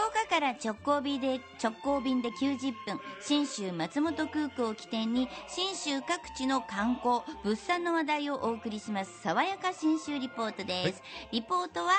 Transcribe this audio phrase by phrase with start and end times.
[0.00, 9.20] 福岡から直行便で直行便で90分信州松本空港を起点に信州各地の観光物産の話題をお送りします。
[9.22, 11.92] 爽やか信州リポートです、リポートは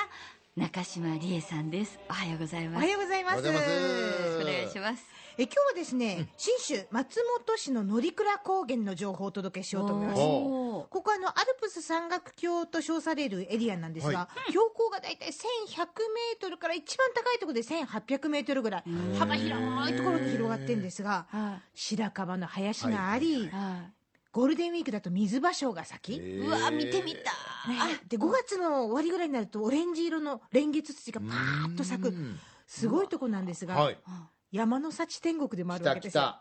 [0.54, 1.98] 中島理恵さんです。
[2.10, 3.38] おはようございおはますようございます。
[3.38, 4.42] おはようございます。
[4.42, 5.04] お願いします。
[5.38, 8.12] え今日はですね、信州松本市の乗鞍
[8.44, 10.18] 高原の情報をお届けしようと思います。
[10.20, 18.84] ここはあのアルプス山岳橋と称されるエリアなんですが、は標高がだいたい1100メートルから一番高いところで1800メートルぐらい
[19.18, 19.58] 幅広
[19.90, 23.48] いところに広がってるんですがは白樺の林があり、い。
[23.48, 23.86] は
[24.32, 27.22] ゴールデンウィークだと水芭蕉が咲き、い、うわ見てみたい、
[28.08, 32.14] で5月の終わりぐらいになるとオレンジ色のレンゲツツジがパーッと咲く。
[32.66, 33.98] すごいとこなんですが、はい。
[34.50, 36.36] 山の幸天国でもあ来るわけですよ。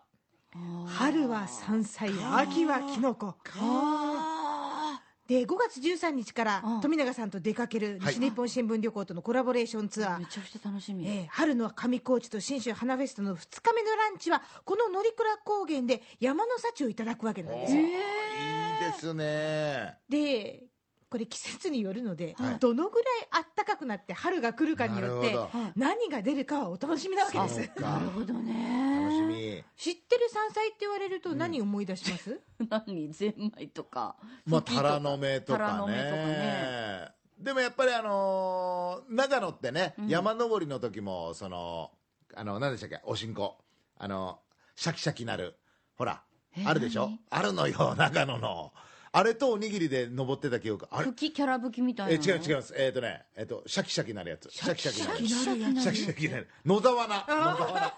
[0.87, 3.35] 春は山菜秋はキノコ。
[3.57, 6.81] あで5月13日からうん。
[6.81, 8.15] 富永さんと出かけるはい。
[8.15, 15.13] 西日本新聞旅行とのコラボレーションツアー、めちゃくちゃ楽しみ、えー春の上高地と信州花フェストの2日目のランチはこの乗鞍
[15.45, 17.81] 高原で山の幸をいただくわけなんですよ。
[17.81, 19.95] いいですね。
[20.09, 20.63] で
[21.11, 22.59] これ季節によるので、はい。
[22.59, 25.37] どのぐらい暖かくなって春が来るかによって
[25.75, 27.59] 何が出るかはお楽しみなわけです。
[27.81, 29.63] なるほど楽ねしみ。
[29.75, 32.39] 知ってる山菜って言われると何を思い出します、
[32.69, 34.15] 何ゼンマイとか。
[34.45, 35.93] まあ、タラの芽とかね。
[35.97, 37.07] ね。
[37.37, 41.91] でもやっぱりあのー長野ってね、山登りの時も、その、
[42.35, 43.57] あの、何でしたっけ、おしんこ。
[43.97, 44.39] あの、
[44.77, 45.57] シャキシャキなる。
[45.97, 46.23] ほら、
[46.55, 47.07] えあるでしょ？
[47.07, 47.19] 何？
[47.29, 48.71] あるのよ、長野の。
[49.13, 50.87] あれとおにぎりで登ってた記憶。
[50.89, 51.11] あれ？
[51.11, 52.73] キャラ吹きみたいなえ違う違います。
[52.77, 54.49] えっ、とね、えっ、と、シャキシャキなるやつ。
[54.49, 55.17] シャキシャキなる。
[55.17, 56.47] シャキシャキなるシャキシャキなる。
[56.65, 57.25] 野沢菜。
[57.27, 57.93] 野沢菜。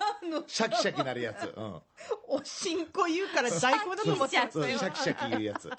[0.47, 1.53] シャキシャキなるやつ。
[1.56, 1.81] うん。
[2.30, 5.69] おしんこ言うから大根だと思っちゃっそう、たよシャキシャキ言うやつ。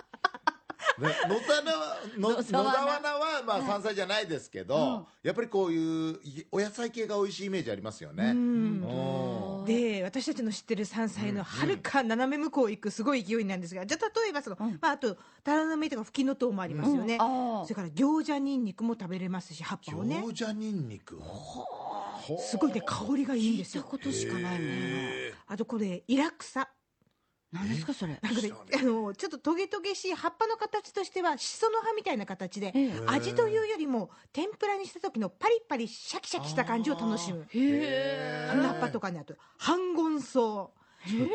[0.99, 8.27] ね、野沢菜はの野野沢菜沢菜はまあ山菜じゃないですけど、やっぱりこういういお野菜系が美味しいイメージありますよね。
[8.27, 8.84] うん
[9.65, 17.65] で私たちの知ってる山菜のはるか斜め向こう行くすごい勢いなんですがじゃあ例えばその、まあ、あとタラの芽とかフキノトウもありますよね、うん。
[17.65, 20.23] それから餃子ニンニクも食べれますし葉っぱをね。
[20.25, 21.21] 餃子ニンニク。
[22.39, 23.83] すごいね香りがいいんですよ。
[23.83, 24.61] 聞いたことしかない
[25.47, 26.69] あとこれイラクサ
[27.55, 28.19] 何ですかそれ。
[28.21, 32.93] なんかねあのちょっとトゲトゲしい葉っぱの形としてはシソの葉みたいな形で、ええ。
[33.07, 37.43] 味というよりも天ぷらにした時のパリパリシャキシャキした感じを楽しむ。
[37.43, 38.49] へえ。
[38.51, 40.69] あの葉っぱとかねあと半言草。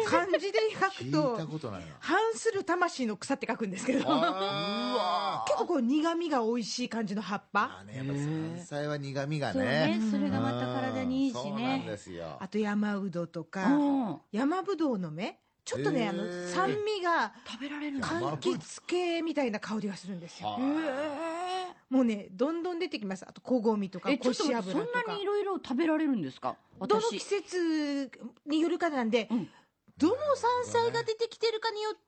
[0.06, 1.88] 漢字で書聞いくとたことないな。
[2.00, 4.00] 反する魂の草って書くんですけど。
[5.46, 7.68] 結構こう苦味が美味しい感じの葉っぱ。
[7.68, 10.12] まあね、やっぱ山菜は苦味がそうねね。
[10.12, 12.38] それがまた体にいいしそうなんねですよ。
[12.40, 14.22] あと山うどとかうん。
[14.32, 18.08] 山ぶどうの芽ちょっとねあの酸味が食べられるの？
[18.08, 20.50] 柑橘系みたいな香りがするんですよ。
[20.50, 23.26] はもうねどんどん出てきます。
[23.28, 25.02] あとこごみとかえちょこし油とか。
[25.02, 26.56] んなにいろいろ食べられるんですか？
[26.80, 28.12] どの季私節
[28.48, 29.48] によるかなんで、うん。
[30.00, 32.00] どの山菜が出てきてるかによって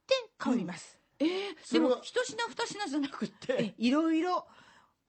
[0.44, 3.54] 変わります、えーでも一品二品じゃなくて。
[3.54, 4.48] えいろいろ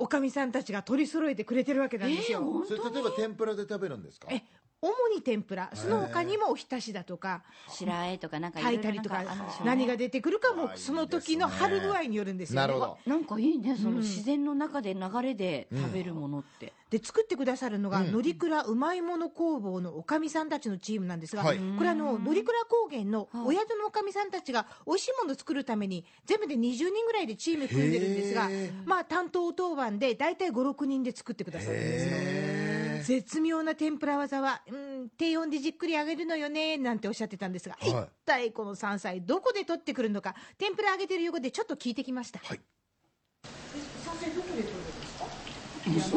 [0.02, 4.26] おかみさんたちが取り揃えてくれてるわけなんですよ、えー本それ例えば天ぷらで食べるんですか？
[4.32, 4.42] え
[4.84, 5.70] 主に天ぷら。
[5.74, 9.22] その他にもおひたしだとか白あえとかなんか炊いたりとか
[9.64, 12.98] 何が出てくるかもその時の春具合によるんですよ、ね、なるほど。
[13.06, 13.94] なんかいいねそうん。
[13.94, 18.10] の自然の中で流れで食べるものって、で作ってくださるのが、うん。
[18.10, 21.58] 乗鞍うまいもの工房のおかみさんたちのチームなんですが、はい。
[21.78, 23.46] これあの乗鞍高原のはい。
[23.46, 28.48] お宿のおかみさんたちが美味しいものを作るために全部で20人ぐらいでチーム組んでるんですが
[28.84, 33.12] まあ担当当番で大体56人で作ってくださるんです。
[33.12, 37.90] よ絶妙な天ぷら技は、うん、低温でじっくり揚げるのよねなんておっしゃってたんですが、はい。
[37.90, 42.60] 一体この山菜どこで取ってくるのか天ぷら揚げてる横でちょっと聞いてきました、はい。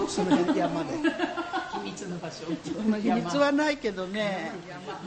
[0.08, 0.90] その辺山で。
[1.74, 2.46] 秘密の場所。
[2.88, 4.52] まあ秘密はないけどね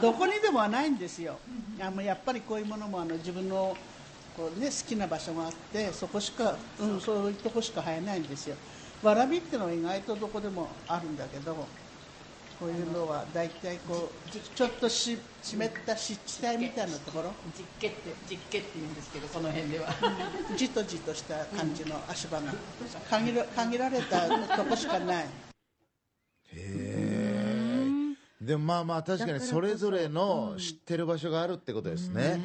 [0.01, 1.39] どこにでもはないんですよ。
[1.81, 3.75] あのやっぱりこういうものもあの自分の
[4.39, 8.55] こう、ね、好きな場所があってそこしか、うん、そういうとこしか生えないんですよ。
[9.03, 11.55] わらびってのは意外とどこでもあるんだけど
[12.59, 17.33] こういうのは大体こうちょちょっとし湿った湿地帯みたいなところ。
[17.57, 19.89] 実家って実家って言うんですけどこの辺では。
[20.55, 22.53] じとじとした感じの足場が。
[23.09, 25.23] 限ら限られたとこしかない。
[25.23, 25.27] へ
[26.53, 26.99] え。
[28.41, 29.59] でもまあまあ確かにそ。
[29.59, 32.41] れぞれの知ってる場所があるってことですね、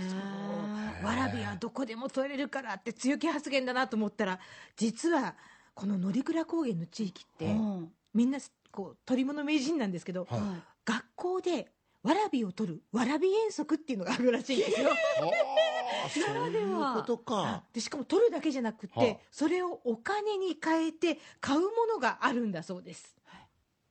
[1.03, 4.39] わらびはどこでも取れるからって強気発言だなと思ったら
[4.77, 5.35] 実は
[5.75, 7.89] この乗鞍高原の地域って、うん。
[8.15, 8.39] みんな
[8.71, 10.41] こう取り物名人なんですけど、はい。
[10.85, 11.69] 学校で
[12.03, 14.91] わらびを取るわらび遠足っていうのがあるらしいんですよ。
[16.05, 17.65] ああそういうことか。
[17.73, 23.17] でしかも取るだけじゃなくて、はあそれをお金に変えて買うものがあるんだそうです。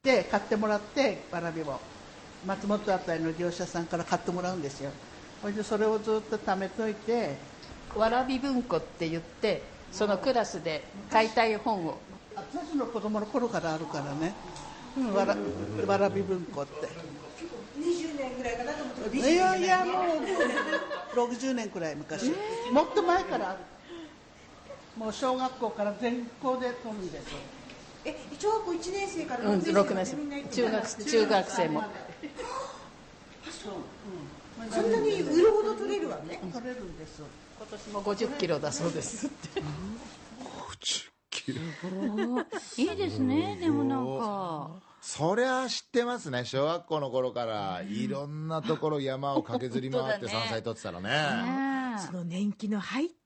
[0.03, 1.79] で買ってもらってわらびを
[2.45, 4.91] 松本あたりの業者さんから買ってもらうんですよ
[5.43, 7.35] それでそれをずっと貯めといて
[7.97, 9.61] わらび文庫って言って
[9.91, 11.97] そのクラスで買いたい本を。
[12.33, 14.33] 私の子供の頃からあるからね、
[14.97, 15.35] うん、わら
[15.85, 16.87] わらび文庫って。
[17.77, 19.17] 20年ぐらいかなと思って。
[19.17, 22.31] いやいやもう60年くらい昔、
[22.71, 23.59] もっと前からある。
[24.97, 27.25] もう小学校から全校で取るんです。
[28.05, 30.61] え小学校1年生からうん6 6年年生までみんな行く生。
[30.63, 31.83] 中学中学生も
[34.71, 36.39] そんなに売るほど取れるわね。
[36.53, 37.21] 取れるんです
[37.57, 39.27] 今年も50キロだそうです。
[39.27, 41.59] って50キロ。
[42.77, 46.45] いいですねでもなんかそりゃ知ってますね。
[46.45, 51.09] 小学校の頃からいろんなところ山を駆けずり回って山菜取ってたらね。
[51.09, 53.22] ねその年季の入った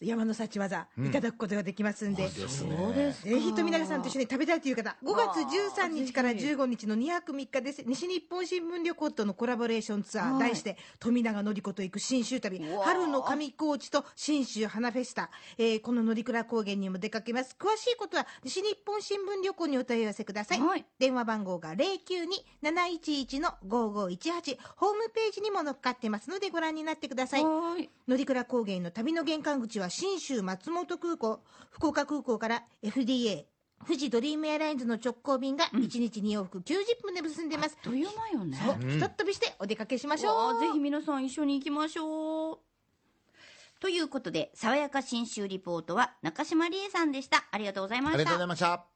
[0.00, 3.28] 山の幸技、いただくことができますんで、そうですか。
[3.28, 5.40] ぜひ富永さんと一緒に食べたいという方、5月
[5.80, 7.82] 13日から15日の2泊3日です。
[7.86, 10.40] 西日本新聞旅行とのコラボレーションツアー、はい。
[10.40, 17.56] 題して、富永のり子と行く新州旅、春の上高地と新州花フェスタ、えーこの乗鞍高原にも出かけます。
[17.58, 20.60] 詳しいことは、西日本新聞旅行にお問い合わせください。
[20.60, 20.84] はい。
[20.98, 27.42] 電話番号が092-711-5518、ホームページにも載っかってますのでご覧になってください。
[27.42, 31.40] 乗鞍高原の旅の玄関口は信州松本空港
[31.70, 33.44] 福岡空港から FDA
[33.86, 38.56] 富士ドリームエアラインズの直行便が1日2往復90分で結んでます、という間よね。
[38.56, 40.60] そうひとっ飛びしてお出かけしましょう。
[40.60, 42.58] ぜひ皆さん一緒に行きましょう。
[43.78, 47.44] ということで爽やか新州リポートは中島理恵さんでした。
[47.50, 48.16] ありがとうございました。
[48.16, 48.95] ありがとうございました